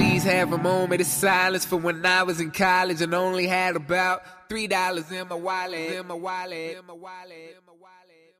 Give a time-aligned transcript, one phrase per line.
[0.00, 3.76] please have a moment of silence for when I was in college and only had
[3.76, 5.92] about three dollars in my wallet.
[5.92, 6.78] In my wallet.
[6.78, 7.56] In my wallet.
[7.58, 8.34] In my wallet.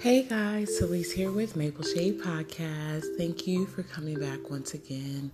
[0.00, 3.16] Hey guys, Celise here with Maple Shade Podcast.
[3.18, 5.32] Thank you for coming back once again.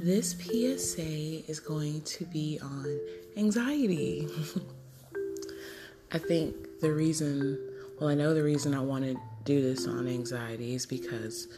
[0.00, 2.98] This PSA is going to be on
[3.36, 4.26] anxiety.
[6.10, 7.58] I think the reason,
[8.00, 11.48] well, I know the reason I want to do this on anxiety is because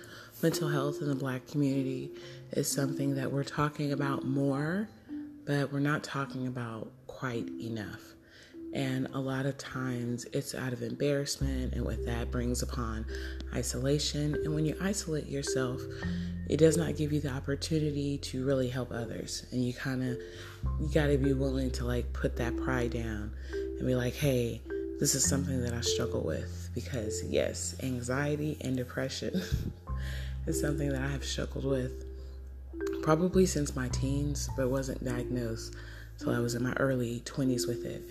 [0.43, 2.11] mental health in the black community
[2.53, 4.89] is something that we're talking about more,
[5.47, 8.01] but we're not talking about quite enough.
[8.73, 13.05] And a lot of times it's out of embarrassment, and what that brings upon
[13.55, 14.35] isolation.
[14.35, 15.81] And when you isolate yourself,
[16.49, 19.47] it does not give you the opportunity to really help others.
[19.53, 20.19] And you kind of,
[20.81, 23.33] you got to be willing to like put that pride down
[23.81, 24.61] and be like, hey,
[25.01, 26.71] this is something that I struggle with.
[26.75, 29.43] Because yes, anxiety and depression
[30.47, 32.05] is something that I have struggled with
[33.03, 35.75] probably since my teens, but wasn't diagnosed
[36.19, 38.03] until I was in my early 20s with it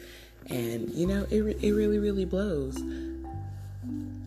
[0.47, 2.81] and you know it, it really really blows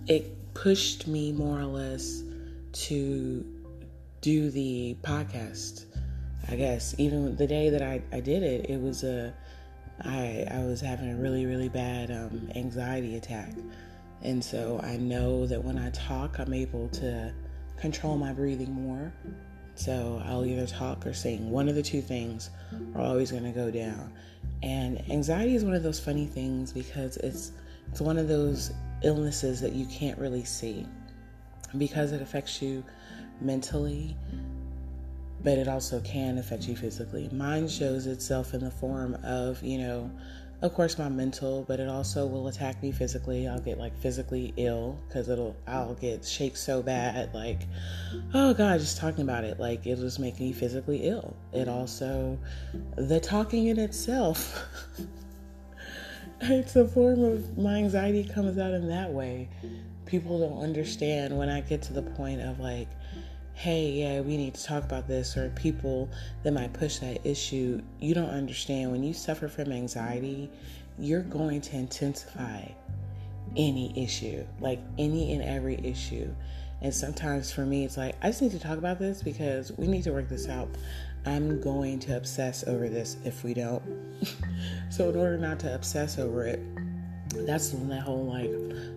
[0.06, 2.22] it pushed me more or less
[2.72, 3.44] to
[4.20, 5.86] do the podcast
[6.48, 9.33] i guess even the day that i, I did it it was a
[10.00, 13.52] I, I was having a really really bad um, anxiety attack
[14.22, 17.32] and so i know that when i talk i'm able to
[17.76, 19.12] control my breathing more
[19.74, 21.50] so I'll either talk or sing.
[21.50, 22.50] One of the two things
[22.94, 24.12] are always going to go down.
[24.62, 27.52] And anxiety is one of those funny things because it's
[27.90, 30.86] it's one of those illnesses that you can't really see
[31.76, 32.84] because it affects you
[33.40, 34.16] mentally,
[35.42, 37.28] but it also can affect you physically.
[37.32, 40.10] Mine shows itself in the form of, you know,
[40.62, 43.48] of course my mental but it also will attack me physically.
[43.48, 47.62] I'll get like physically ill because it'll i'll get shake so bad like
[48.32, 51.36] oh god just talking about it like it'll just make me physically ill.
[51.52, 52.38] It also
[52.97, 54.64] the talking in itself
[56.42, 59.48] it's a form of my anxiety comes out in that way.
[60.06, 62.88] People don't understand when i get to the point of like
[63.54, 66.08] hey, yeah, we need to talk about this, or people
[66.42, 68.90] that might push that issue, you don't understand.
[68.90, 70.50] When you suffer from anxiety,
[70.98, 72.66] you're going to intensify
[73.56, 76.34] any issue, like any and every issue.
[76.80, 79.86] And sometimes for me, it's like, I just need to talk about this because we
[79.86, 80.69] need to work this out.
[81.24, 83.82] I'm going to obsess over this if we don't.
[84.90, 86.60] so, in order not to obsess over it,
[87.47, 88.50] that's when that whole like,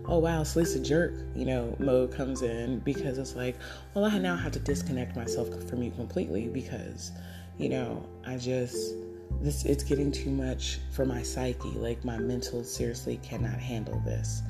[0.06, 3.56] oh wow, Celise a jerk, you know, mode comes in because it's like,
[3.94, 7.12] well, I now have to disconnect myself from you completely because,
[7.58, 8.94] you know, I just
[9.40, 11.70] this it's getting too much for my psyche.
[11.70, 14.42] Like my mental seriously cannot handle this.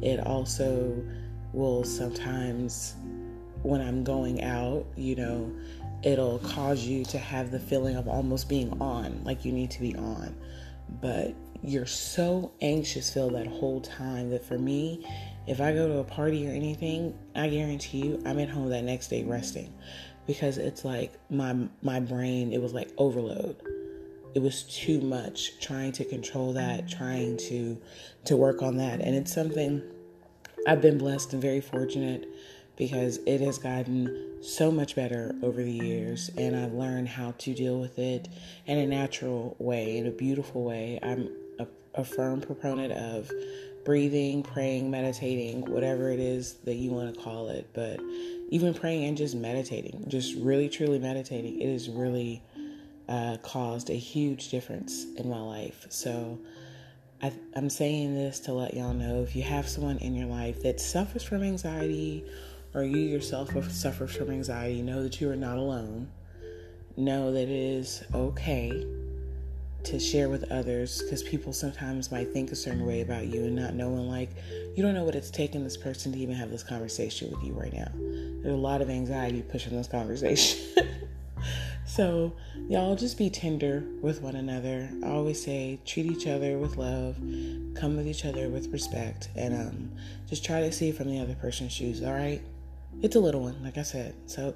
[0.00, 1.02] It also
[1.52, 2.94] will sometimes
[3.62, 5.52] when I'm going out, you know,
[6.02, 9.80] it'll cause you to have the feeling of almost being on, like you need to
[9.80, 10.34] be on.
[11.00, 15.06] But you're so anxious feel that whole time that for me
[15.46, 18.82] if i go to a party or anything i guarantee you i'm at home that
[18.84, 19.72] next day resting.
[20.26, 23.56] Because it's like my my brain it was like overload.
[24.34, 27.80] It was too much trying to control that trying to
[28.26, 29.00] to work on that.
[29.00, 29.82] And it's something
[30.66, 32.28] i've been blessed and very fortunate
[32.86, 37.54] because it has gotten so much better over the years and I've learned how to
[37.54, 38.28] deal with it
[38.66, 40.98] in a natural way, in a beautiful way.
[41.02, 41.28] I'm
[41.94, 43.30] a firm proponent of
[43.84, 47.68] breathing, praying, meditating, whatever it is that you want to call it.
[47.72, 48.00] But
[48.48, 52.42] even praying and just meditating, just really truly meditating, it has really
[53.08, 55.86] uh, caused a huge difference in my life.
[55.90, 56.38] So
[57.22, 60.62] I, I'm saying this to let y'all know if you have someone in your life
[60.62, 62.24] that suffers from anxiety
[62.74, 66.08] or you yourself suffer from anxiety, know that you are not alone.
[66.96, 68.86] Know that it is okay
[69.84, 73.56] to share with others because people sometimes might think a certain way about you and
[73.56, 74.30] not knowing like
[74.76, 77.52] you don't know what it's taken this person to even have this conversation with you
[77.52, 77.90] right now.
[78.42, 80.60] There's a lot of anxiety pushing this conversation.
[81.84, 82.32] So
[82.70, 84.88] y'all just be tender with one another.
[85.04, 87.16] I always say treat each other with love
[87.74, 89.90] come with each other with respect and um,
[90.28, 92.40] just try to see from the other person's shoes all right
[93.00, 94.14] it's a little one like i said.
[94.26, 94.54] So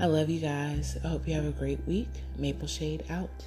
[0.00, 0.98] i love you guys.
[1.04, 2.08] I hope you have a great week.
[2.38, 3.44] Maple shade out